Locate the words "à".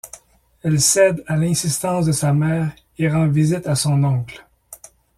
1.27-1.35, 3.67-3.75